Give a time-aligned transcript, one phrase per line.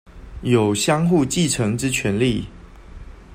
[0.41, 2.47] 有相互繼承之權利